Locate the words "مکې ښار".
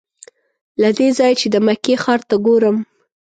1.65-2.21